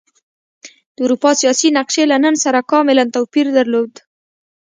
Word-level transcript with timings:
د 0.95 0.97
اروپا 1.05 1.31
سیاسي 1.41 1.67
نقشې 1.77 2.03
له 2.11 2.17
نن 2.23 2.35
سره 2.43 2.67
کاملا 2.71 3.05
توپیر 3.15 3.47
درلود. 3.57 3.91